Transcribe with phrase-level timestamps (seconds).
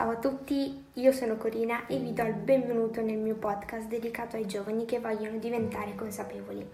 [0.00, 4.36] Ciao a tutti, io sono Corina e vi do il benvenuto nel mio podcast dedicato
[4.36, 6.66] ai giovani che vogliono diventare consapevoli.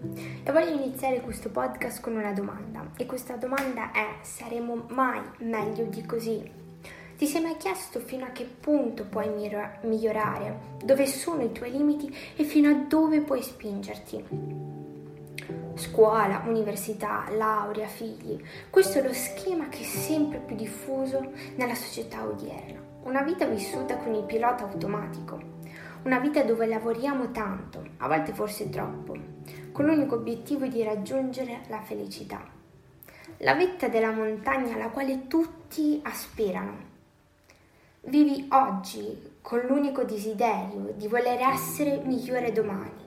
[0.43, 5.83] E voglio iniziare questo podcast con una domanda e questa domanda è saremo mai meglio
[5.87, 6.41] di così?
[7.17, 9.27] Ti sei mai chiesto fino a che punto puoi
[9.81, 10.59] migliorare?
[10.81, 14.23] Dove sono i tuoi limiti e fino a dove puoi spingerti?
[15.75, 18.41] Scuola, università, laurea, figli.
[18.69, 22.86] Questo è lo schema che è sempre più diffuso nella società odierna.
[23.03, 25.39] Una vita vissuta con il pilota automatico,
[26.03, 29.15] una vita dove lavoriamo tanto, a volte forse troppo,
[29.71, 32.43] con l'unico obiettivo di raggiungere la felicità.
[33.37, 36.95] La vetta della montagna alla quale tutti aspirano.
[38.01, 43.05] Vivi oggi con l'unico desiderio di voler essere migliore domani.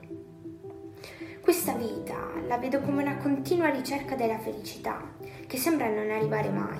[1.41, 5.01] Questa vita la vedo come una continua ricerca della felicità,
[5.47, 6.79] che sembra non arrivare mai,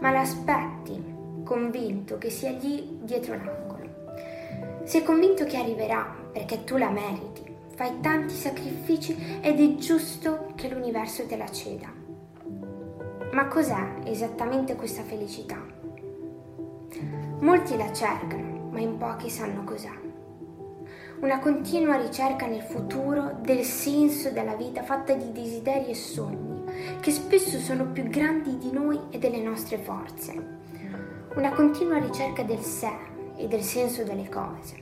[0.00, 1.17] ma l'aspetti
[1.48, 4.84] convinto che sia lì dietro l'angolo.
[4.84, 7.42] Sei convinto che arriverà perché tu la meriti,
[7.74, 11.90] fai tanti sacrifici ed è giusto che l'universo te la ceda.
[13.32, 15.56] Ma cos'è esattamente questa felicità?
[17.40, 19.96] Molti la cercano, ma in pochi sanno cos'è.
[21.20, 26.62] Una continua ricerca nel futuro del senso della vita fatta di desideri e sogni,
[27.00, 30.57] che spesso sono più grandi di noi e delle nostre forze
[31.38, 32.90] una continua ricerca del sé
[33.36, 34.74] e del senso delle cose,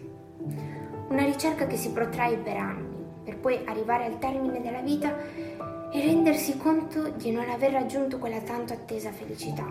[1.08, 5.14] una ricerca che si protrae per anni, per poi arrivare al termine della vita
[5.92, 9.66] e rendersi conto di non aver raggiunto quella tanto attesa felicità.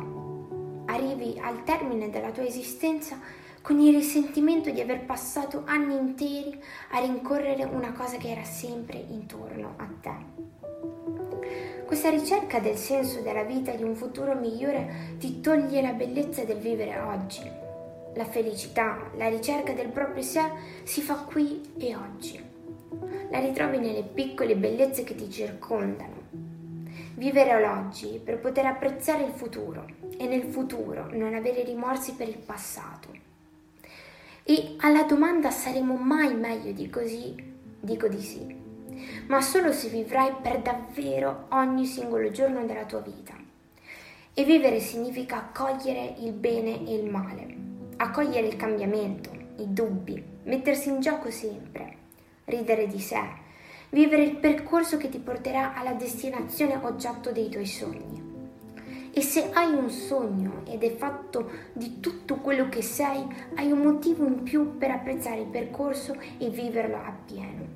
[0.86, 3.17] Arrivi al termine della tua esistenza
[3.63, 9.03] con il risentimento di aver passato anni interi a rincorrere una cosa che era sempre
[9.09, 10.64] intorno a te.
[11.86, 16.44] Questa ricerca del senso della vita e di un futuro migliore ti toglie la bellezza
[16.44, 17.47] del vivere oggi.
[18.16, 20.41] La felicità, la ricerca del proprio sé
[20.81, 22.44] si fa qui e oggi.
[23.30, 26.23] La ritrovi nelle piccole bellezze che ti circondano.
[27.13, 29.85] Vivere l'oggi per poter apprezzare il futuro
[30.17, 33.09] e nel futuro non avere rimorsi per il passato.
[34.44, 37.53] E alla domanda saremo mai meglio di così?
[37.79, 38.65] Dico di sì
[39.28, 43.33] ma solo se vivrai per davvero ogni singolo giorno della tua vita.
[44.33, 47.55] E vivere significa accogliere il bene e il male,
[47.97, 51.97] accogliere il cambiamento, i dubbi, mettersi in gioco sempre,
[52.45, 53.22] ridere di sé,
[53.89, 58.23] vivere il percorso che ti porterà alla destinazione oggetto dei tuoi sogni.
[59.17, 63.79] E se hai un sogno ed è fatto di tutto quello che sei, hai un
[63.79, 67.75] motivo in più per apprezzare il percorso e viverlo appieno.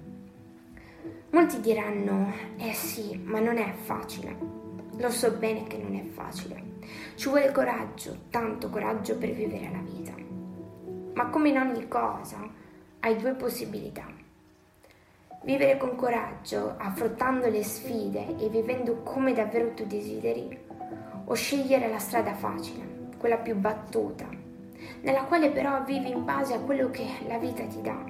[1.31, 4.35] Molti diranno, eh sì, ma non è facile.
[4.97, 6.63] Lo so bene che non è facile.
[7.13, 10.13] Ci vuole coraggio, tanto coraggio per vivere la vita.
[11.13, 12.39] Ma come in ogni cosa,
[13.01, 14.07] hai due possibilità.
[15.43, 20.57] Vivere con coraggio, affrontando le sfide e vivendo come davvero tu desideri,
[21.25, 24.27] o scegliere la strada facile, quella più battuta,
[25.01, 28.08] nella quale però vivi in base a quello che la vita ti dà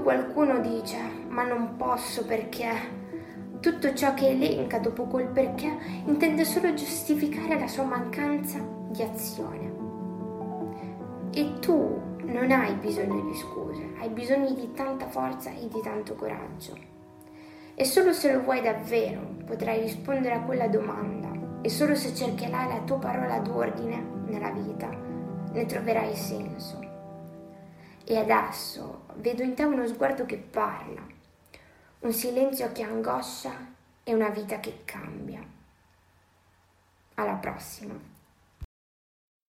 [0.00, 2.98] qualcuno dice ma non posso perché
[3.60, 5.70] tutto ciò che elenca dopo quel perché
[6.06, 8.58] intende solo giustificare la sua mancanza
[8.88, 9.78] di azione.
[11.32, 16.14] E tu non hai bisogno di scuse, hai bisogno di tanta forza e di tanto
[16.14, 16.76] coraggio.
[17.74, 21.28] E solo se lo vuoi davvero potrai rispondere a quella domanda
[21.62, 24.88] e solo se cercherai la tua parola d'ordine nella vita
[25.52, 26.89] ne troverai senso.
[28.10, 31.00] E adesso vedo in te uno sguardo che parla,
[32.00, 33.52] un silenzio che angoscia
[34.02, 35.40] e una vita che cambia.
[37.14, 37.94] Alla prossima.